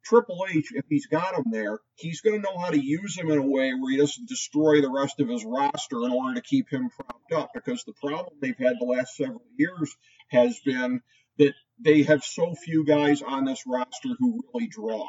[0.04, 3.30] Triple H, if he's got him there, he's going to know how to use him
[3.30, 6.42] in a way where he doesn't destroy the rest of his roster in order to
[6.42, 7.50] keep him propped up.
[7.54, 9.96] Because the problem they've had the last several years
[10.28, 11.00] has been
[11.38, 15.08] that they have so few guys on this roster who really draw.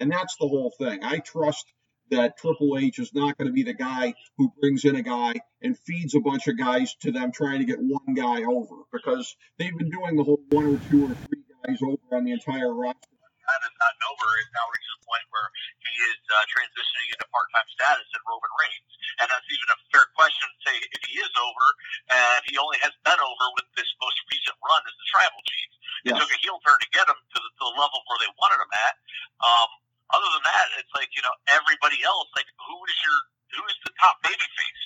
[0.00, 1.00] And that's the whole thing.
[1.02, 1.64] I trust
[2.10, 5.34] that Triple H is not going to be the guy who brings in a guy
[5.62, 9.34] and feeds a bunch of guys to them trying to get one guy over because
[9.58, 12.72] they've been doing the whole one or two or three guys over on the entire
[12.74, 13.13] roster.
[13.44, 15.48] Kind of gotten over is now reached the point where
[15.84, 20.06] he is uh, transitioning into part-time status in Roman Reigns, and that's even a fair
[20.16, 21.66] question to say if he is over,
[22.12, 25.70] and he only has been over with this most recent run as the tribal chief.
[26.08, 28.32] It took a heel turn to get him to the, to the level where they
[28.36, 28.94] wanted him at.
[29.40, 29.68] Um,
[30.12, 32.28] other than that, it's like you know everybody else.
[32.36, 33.18] Like who is your
[33.56, 34.84] who is the top baby face?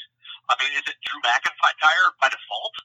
[0.48, 2.76] I mean, is it Drew McIntyre by default?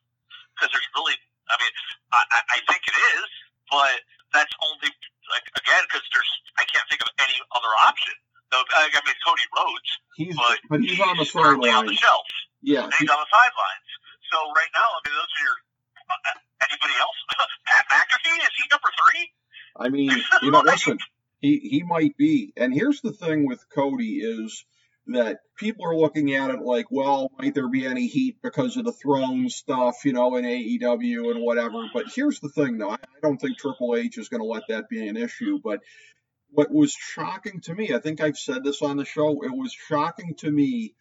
[0.56, 1.16] Because there's really,
[1.48, 1.74] I mean,
[2.14, 3.30] I I think it is,
[3.70, 3.98] but
[4.34, 4.92] that's only
[5.32, 8.14] like again because there's I can't think of any other option.
[8.52, 12.26] Though I mean Cody Rhodes, He's but but he's on the currently on the shelf.
[12.62, 13.90] Yeah, And he's on the sidelines.
[14.32, 15.58] So right now, I mean, those are your.
[16.04, 17.20] Uh, anybody else?
[17.68, 19.24] Pat McAfee is he number three?
[19.78, 20.98] I mean, you know, listen,
[21.40, 22.54] he he might be.
[22.58, 24.66] And here's the thing with Cody is
[25.08, 28.86] that people are looking at it like, well, might there be any heat because of
[28.86, 31.86] the throne stuff, you know, in AEW and whatever.
[31.94, 34.90] But here's the thing, though, I don't think Triple H is going to let that
[34.90, 35.60] be an issue.
[35.64, 35.82] But
[36.50, 39.74] what was shocking to me, I think I've said this on the show, it was
[39.74, 40.96] shocking to me.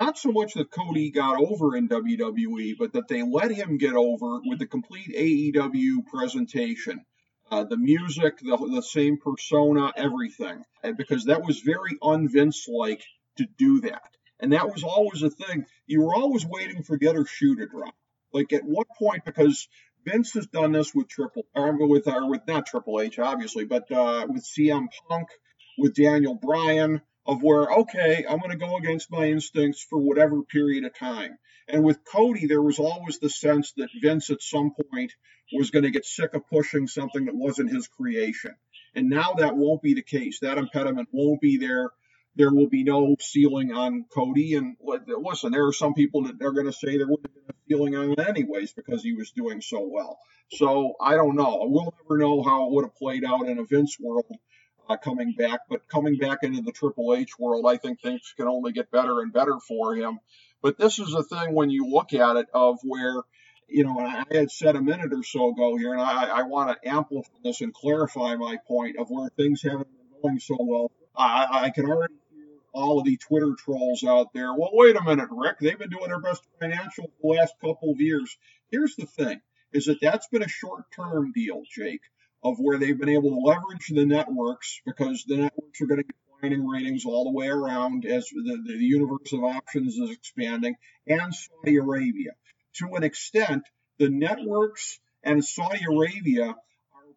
[0.00, 3.92] Not so much that Cody got over in WWE, but that they let him get
[3.92, 7.04] over with the complete AEW presentation
[7.52, 10.64] uh, the music, the, the same persona, everything,
[10.96, 13.04] because that was very un-Vince like
[13.36, 14.16] to do that.
[14.40, 15.66] And that was always a thing.
[15.86, 17.94] You were always waiting for the other shoe to drop.
[18.32, 19.68] Like at what point, because
[20.04, 23.90] Vince has done this with Triple, or with, or with not Triple H, obviously, but
[23.92, 25.28] uh, with CM Punk,
[25.78, 30.42] with Daniel Bryan, of where, okay, I'm going to go against my instincts for whatever
[30.42, 31.38] period of time.
[31.68, 35.12] And with Cody, there was always the sense that Vince at some point
[35.52, 38.56] was going to get sick of pushing something that wasn't his creation.
[38.94, 40.40] And now that won't be the case.
[40.40, 41.90] That impediment won't be there.
[42.34, 44.54] There will be no ceiling on Cody.
[44.54, 47.54] And listen, there are some people that are going to say there wouldn't have been
[47.54, 50.18] a ceiling on him anyways because he was doing so well.
[50.52, 51.66] So I don't know.
[51.68, 54.26] We'll never know how it would have played out in a Vince world
[54.88, 55.60] uh, coming back.
[55.68, 59.20] But coming back into the Triple H world, I think things can only get better
[59.20, 60.18] and better for him.
[60.62, 63.22] But this is a thing when you look at it of where
[63.72, 66.70] you know, I had said a minute or so ago here, and I, I want
[66.70, 70.92] to amplify this and clarify my point of where things haven't been going so well.
[71.16, 72.14] I, I can already
[72.72, 74.52] all of the Twitter trolls out there.
[74.54, 75.56] Well, wait a minute, Rick.
[75.60, 78.36] They've been doing their best financial the last couple of years.
[78.70, 79.40] Here's the thing:
[79.72, 82.02] is that that's been a short-term deal, Jake,
[82.42, 86.08] of where they've been able to leverage the networks because the networks are going to
[86.08, 90.74] declining ratings all the way around as the, the universe of options is expanding,
[91.06, 92.32] and Saudi Arabia
[92.74, 93.64] to an extent,
[93.98, 96.56] the networks and Saudi Arabia are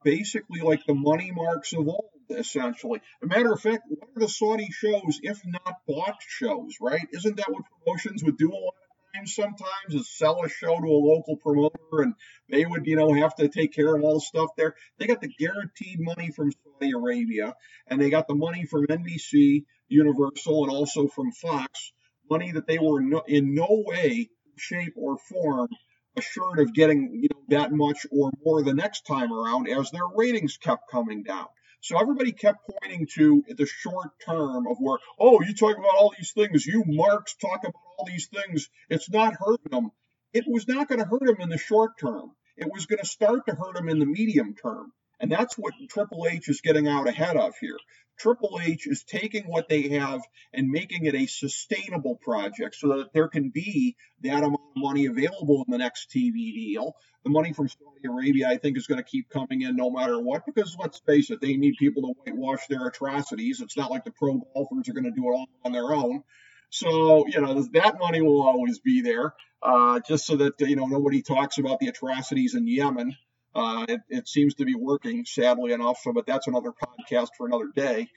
[0.03, 3.01] basically like the money marks of old, essentially.
[3.21, 7.07] A matter of fact, what are the Saudi shows, if not bought shows, right?
[7.11, 10.79] Isn't that what promotions would do a lot of times sometimes, is sell a show
[10.79, 12.13] to a local promoter and
[12.49, 14.75] they would, you know, have to take care of all the stuff there?
[14.99, 17.55] They got the guaranteed money from Saudi Arabia
[17.87, 21.91] and they got the money from NBC, Universal, and also from Fox,
[22.29, 25.69] money that they were no, in no way shape or form
[26.17, 30.07] assured of getting you know that much or more the next time around as their
[30.15, 31.47] ratings kept coming down.
[31.85, 36.15] So everybody kept pointing to the short term of where, oh, you talk about all
[36.17, 38.69] these things, you marks talk about all these things.
[38.89, 39.91] It's not hurting them.
[40.33, 42.31] It was not going to hurt them in the short term.
[42.57, 44.93] It was going to start to hurt them in the medium term.
[45.19, 47.77] And that's what Triple H is getting out ahead of here.
[48.17, 50.21] Triple H is taking what they have
[50.53, 55.05] and making it a sustainable project so that there can be that amount of money
[55.05, 56.95] available in the next TV deal.
[57.23, 60.19] The money from Saudi Arabia, I think, is going to keep coming in no matter
[60.19, 63.61] what, because let's face it, they need people to whitewash their atrocities.
[63.61, 66.23] It's not like the pro golfers are going to do it all on their own.
[66.69, 70.85] So, you know, that money will always be there, uh, just so that, you know,
[70.85, 73.15] nobody talks about the atrocities in Yemen.
[73.55, 77.47] Uh, it, it, seems to be working, sadly enough, so, but that's another podcast for
[77.47, 78.09] another day.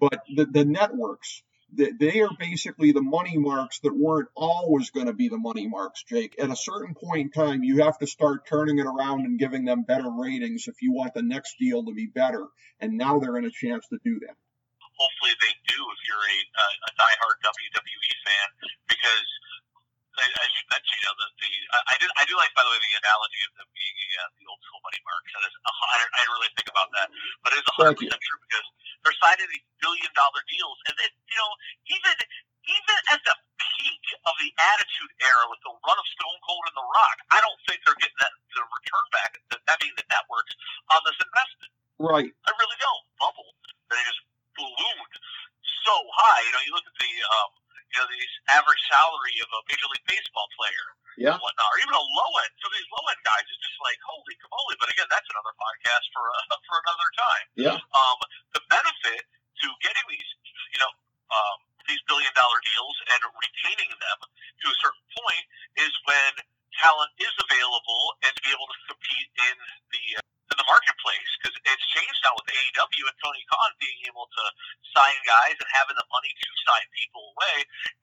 [0.00, 5.06] But the, the networks, the, they are basically the money marks that weren't always going
[5.06, 6.34] to be the money marks, Jake.
[6.42, 9.64] At a certain point in time, you have to start turning it around and giving
[9.64, 12.46] them better ratings if you want the next deal to be better.
[12.80, 14.34] And now they're in a chance to do that.
[14.98, 18.48] Hopefully, they do if you're a, a, a diehard WWE fan,
[18.88, 19.28] because
[20.28, 22.80] as you mentioned, you know, the, the I, do I do like, by the way,
[22.80, 25.30] the analogy of them being a, uh, the old school money marks.
[25.32, 27.08] That is, a, I, I didn't really think about that,
[27.44, 28.66] but it is hundred percent true because
[29.04, 31.50] they're signing these billion dollar deals, and then you know,
[31.96, 32.14] even
[32.68, 36.76] even at the peak of the Attitude Era with the run of Stone Cold and
[36.76, 39.30] The Rock, I don't think they're getting that the return back.
[39.66, 40.52] That being the networks
[40.92, 41.70] on this investment.
[42.00, 42.30] Right.
[42.32, 43.04] I really don't.
[43.20, 43.50] Bubble.
[43.88, 44.22] They just
[44.56, 45.14] ballooned
[45.86, 46.40] so high.
[46.44, 47.50] You know, you look at the um,
[47.90, 48.22] you know, the
[48.54, 50.86] average salary of a major league baseball player,
[51.18, 52.52] yeah, and whatnot, or even a low end.
[52.62, 54.74] Some of these low end guys is just like holy camole.
[54.78, 57.46] But again, that's another podcast for uh, for another time.
[57.58, 57.76] Yeah.
[57.76, 58.18] Um,
[58.54, 60.30] the benefit to getting these,
[60.72, 60.92] you know,
[61.34, 61.58] um,
[61.90, 65.44] these billion dollar deals and retaining them to a certain point
[65.82, 66.32] is when
[66.78, 69.56] talent is available and to be able to compete in
[72.74, 74.44] Tony Khan being able to
[74.96, 77.56] sign guys and having the money to sign people away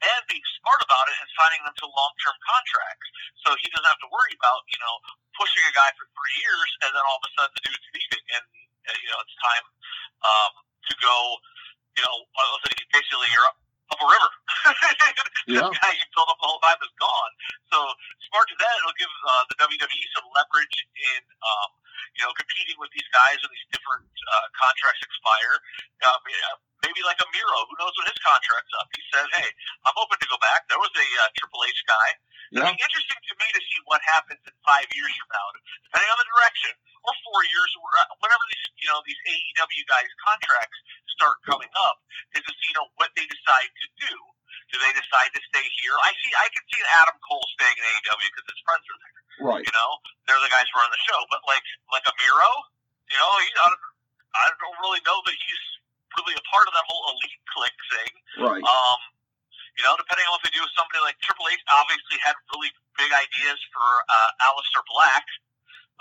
[0.05, 3.07] and being smart about it and signing them to long-term contracts.
[3.43, 4.95] So he doesn't have to worry about, you know,
[5.35, 8.25] pushing a guy for three years and then all of a sudden the dude's leaving
[8.37, 8.45] and,
[8.87, 9.65] uh, you know, it's time
[10.23, 10.51] um,
[10.87, 11.17] to go,
[11.97, 12.15] you know,
[12.93, 13.57] basically you're up,
[13.93, 14.31] up a river.
[15.47, 15.63] Yeah.
[15.63, 17.33] the guy you built up the whole time is gone.
[17.71, 17.77] So
[18.27, 18.73] smart to that.
[18.83, 21.69] It'll give uh, the WWE some leverage in, um,
[22.17, 25.55] you know, competing with these guys when these different uh, contracts expire.
[26.05, 26.53] Um, yeah,
[26.85, 28.87] maybe like a Miro, who knows when his contract's up?
[28.93, 29.49] He said, "Hey,
[29.87, 32.07] I'm open to go back." There was a uh, Triple H guy.
[32.53, 32.63] Yeah.
[32.63, 35.47] It'll be interesting to me to see what happens in five years from now,
[35.91, 39.83] depending on the direction, or four years, or uh, whenever these you know these AEW
[39.91, 40.77] guys' contracts
[41.17, 41.99] start coming up,
[42.37, 44.15] is to see you know what they decide to do.
[44.71, 45.95] Do they decide to stay here?
[46.03, 46.31] I see.
[46.35, 49.16] I can see Adam Cole staying in AEW because his friends are there.
[49.37, 49.61] Right.
[49.61, 49.89] You know,
[50.25, 51.19] they're the guys running the show.
[51.29, 52.51] But like like a Miro,
[53.09, 53.83] you know, he, I, don't,
[54.33, 55.63] I don't really know that he's
[56.17, 58.13] really a part of that whole elite clique thing.
[58.41, 58.63] Right.
[58.63, 58.99] Um,
[59.77, 62.73] you know, depending on what they do with somebody like Triple H, obviously had really
[62.97, 65.25] big ideas for uh, Aleister Black.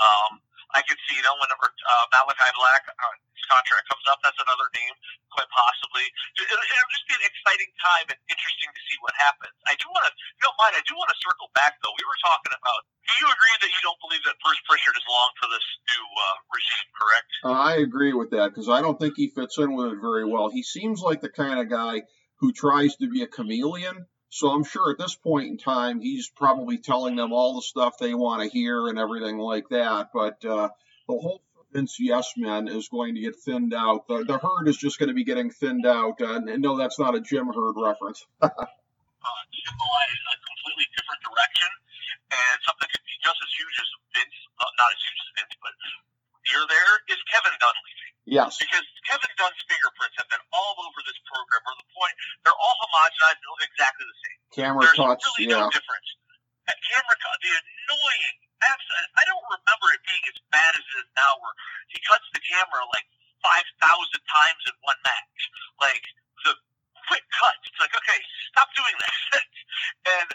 [0.01, 0.41] Um,
[0.73, 3.17] I could see, you know, whenever uh, Malakai Black uh,
[3.49, 4.95] contract comes up, that's another name,
[5.33, 6.07] quite possibly.
[6.39, 9.55] It, it'll just be an exciting time and interesting to see what happens.
[9.67, 11.95] I do want to, if you don't mind, I do want to circle back though.
[11.95, 12.81] We were talking about.
[13.07, 16.05] Do you agree that you don't believe that Bruce Pritchard is long for this new
[16.11, 16.89] uh, regime?
[16.91, 17.31] Correct.
[17.47, 20.27] Uh, I agree with that because I don't think he fits in with it very
[20.27, 20.51] well.
[20.51, 22.03] He seems like the kind of guy
[22.43, 24.07] who tries to be a chameleon.
[24.29, 27.97] So I'm sure at this point in time, he's probably telling them all the stuff
[27.97, 30.09] they want to hear and everything like that.
[30.13, 30.69] But uh,
[31.07, 31.43] the whole
[31.77, 34.09] Vince Yes Men is going to get thinned out.
[34.09, 36.17] The, the herd is just going to be getting thinned out.
[36.21, 38.25] Uh, and no, that's not a Jim Herd reference.
[38.41, 41.69] uh, symbolize a completely different direction
[42.33, 45.55] and something could be just as huge as Vince, not, not as huge as Vince,
[45.61, 45.75] but
[46.49, 48.13] near there is Kevin Dunn leaving.
[48.25, 48.57] yes.
[48.57, 52.77] Because Kevin Dunn's fingerprints have been all over this program, or the point they're all
[52.89, 54.39] homogenized and look exactly the same.
[54.57, 55.23] Camera There's cuts.
[55.37, 55.69] really Yeah.
[55.69, 56.09] no difference.
[56.67, 60.97] That camera cut, the annoying, absolute, I don't remember it being as bad as it
[61.07, 61.55] is now, where
[61.95, 63.07] he cuts the camera like
[63.47, 65.39] 5,000 times in one match.
[65.79, 66.03] Like,
[66.43, 66.59] the
[67.07, 67.63] quick cuts.
[67.71, 68.19] It's like, okay,
[68.51, 69.19] stop doing this.
[70.19, 70.29] and,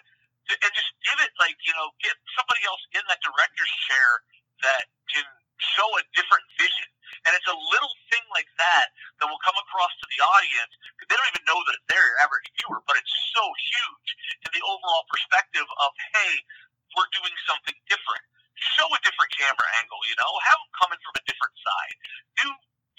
[0.55, 4.23] and just give it, like, you know, get somebody else in that director's chair
[4.63, 5.27] that can
[5.59, 6.87] show a different vision.
[7.27, 8.87] And it's a little thing like that
[9.19, 10.71] that will come across to the audience.
[10.95, 14.09] 'cause They don't even know that it's there, your average viewer, but it's so huge
[14.47, 16.33] in the overall perspective of, hey,
[16.97, 18.23] we're doing something different.
[18.57, 20.31] Show a different camera angle, you know?
[20.49, 21.95] Have them coming from a different side.
[22.41, 22.47] Do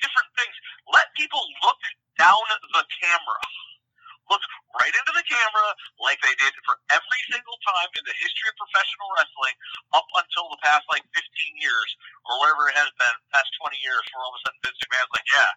[0.01, 0.55] different things.
[0.95, 1.83] Let people look
[2.17, 2.41] down
[2.79, 3.43] the camera.
[4.31, 4.41] Look
[4.81, 5.69] right into the camera
[6.01, 9.57] like they did for every single time in the history of professional wrestling
[9.93, 11.21] up until the past like 15
[11.61, 11.91] years
[12.25, 15.13] or whatever it has been, past 20 years, where all of a sudden Vince McMahon's
[15.13, 15.51] like, yeah,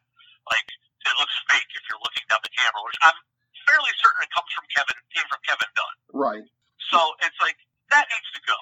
[0.51, 0.67] like
[1.07, 3.15] it looks fake if you're looking down the camera, which I'm
[3.69, 5.95] fairly certain it comes from Kevin, came from Kevin Dunn.
[6.11, 6.45] Right.
[6.91, 7.55] So it's like
[7.93, 8.57] that needs to go.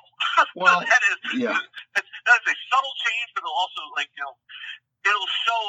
[0.60, 1.58] Well, that is yeah.
[1.96, 4.36] that's, that is a subtle change, but it'll also like you know
[5.08, 5.64] it'll show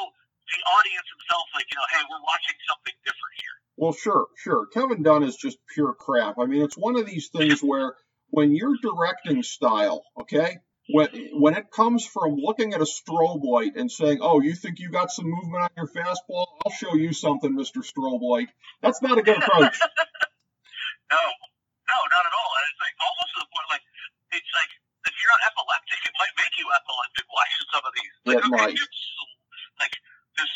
[0.51, 3.57] the audience themselves like you know, hey, we're watching something different here.
[3.77, 4.67] Well, sure, sure.
[4.67, 6.35] Kevin Dunn is just pure crap.
[6.39, 7.93] I mean, it's one of these things where
[8.29, 13.75] when you're directing style, okay, when when it comes from looking at a strobe light
[13.75, 16.45] and saying, "Oh, you think you got some movement on your fastball?
[16.65, 18.49] I'll show you something, Mister Strobe Light."
[18.81, 19.79] That's not a good approach.
[21.05, 22.51] No, no, not at all.
[22.57, 23.85] And it's like almost to the point like
[24.33, 24.71] it's like
[25.05, 28.13] if you're not epileptic, it might make you epileptic watching some of these.
[28.25, 28.73] Like, It okay, might.
[28.73, 29.37] just sl-
[29.77, 29.93] like
[30.33, 30.53] just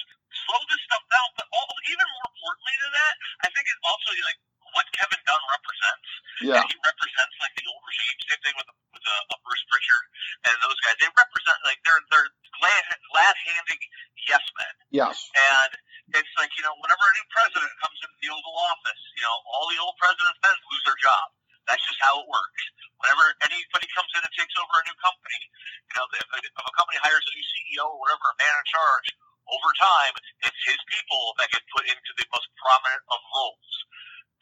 [0.49, 1.27] slow this stuff down.
[1.38, 4.39] But all, even more importantly than that, I think it's also like
[4.78, 6.10] what Kevin Dunn represents.
[6.45, 8.17] Yeah, he represents like the old regime.
[8.30, 10.06] Same thing with with uh, Bruce Pritchard
[10.45, 10.95] and those guys.
[11.02, 12.30] They represent like they're they're
[12.62, 13.82] glad glad handing
[14.30, 14.74] yes men.
[14.93, 15.72] yes, And
[16.13, 19.36] it's like, you know, whenever a new president comes into the Oval Office, you know,
[19.50, 21.27] all the old presidents then lose their job.
[21.69, 22.62] That's just how it works.
[22.98, 25.40] Whenever anybody comes in and takes over a new company,
[25.86, 28.56] you know, if a, if a company hires a new CEO or whatever, a man
[28.58, 29.08] in charge,
[29.50, 30.13] over time,
[30.45, 33.71] it's his people that get put into the most prominent of roles.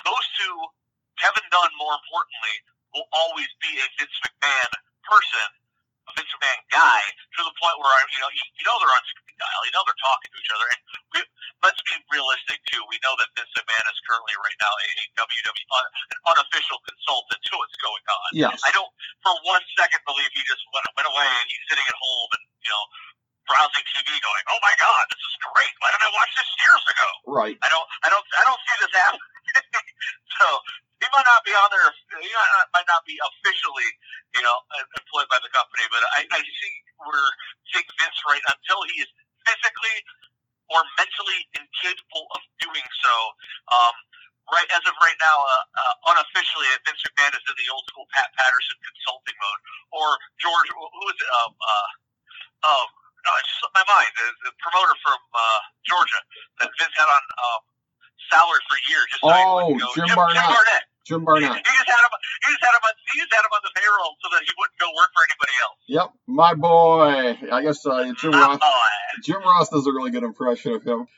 [0.04, 0.56] Those two,
[1.20, 2.56] Kevin Dunn, more importantly,
[2.94, 4.70] will always be a Vince McMahon
[5.04, 5.48] person,
[6.08, 7.02] a Vince McMahon guy,
[7.36, 9.62] to the point where, you know, you, you know they're on speed dial.
[9.66, 10.68] You know they're talking to each other.
[10.72, 10.82] And
[11.14, 11.20] we,
[11.66, 12.82] let's be realistic, too.
[12.88, 14.88] We know that Vince McMahon is currently right now a
[15.20, 18.28] WWE, un, uh, an unofficial consultant to what's going on.
[18.34, 18.90] yes, I don't
[19.26, 22.47] for one second believe he just went, went away and he's sitting at home and,
[23.48, 25.74] browsing TV going, oh my God, this is great.
[25.82, 27.10] Why didn't I watch this years ago?
[27.28, 27.58] right.
[27.64, 29.34] I don't, I don't, I don't see this happening.
[30.40, 30.46] so
[31.02, 31.90] he might not be on there.
[32.22, 32.70] He might not,
[33.08, 33.90] be officially,
[34.38, 34.58] you know,
[35.00, 36.74] employed by the company, but I, I see
[37.04, 37.32] we're
[37.74, 39.10] seeing Vince right until he is
[39.48, 39.98] physically
[40.74, 43.16] or mentally incapable of doing so.
[43.72, 43.96] Um,
[44.54, 47.86] right as of right now, uh, uh, unofficially, uh, Vince McMahon is in the old
[47.92, 49.62] school Pat Patterson consulting mode,
[49.94, 50.08] or
[50.42, 51.30] George, who is it?
[51.44, 51.90] Um, uh,
[52.68, 52.88] um,
[53.28, 54.12] no, it's slipped my mind.
[54.18, 56.22] The, the promoter from uh, Georgia
[56.64, 57.62] that Vince had on um,
[58.32, 59.08] salary for years.
[59.12, 59.87] Just so he Oh, wouldn't go.
[59.98, 60.38] Jim Jim, Barnett.
[60.46, 60.84] Jim Barnett.
[61.08, 61.66] Jim He, Barnett.
[61.66, 62.14] just had him.
[62.46, 62.94] He just had him on.
[63.14, 65.56] He just had him on the payroll so that he wouldn't go work for anybody
[65.66, 65.80] else.
[65.88, 67.52] Yep, my boy.
[67.52, 68.60] I guess uh, Jim Ross.
[68.62, 68.84] Oh,
[69.24, 71.08] Jim Ross does a really good impression of him.